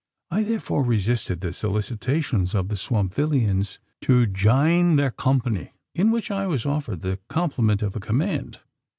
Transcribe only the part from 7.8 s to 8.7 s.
of a command.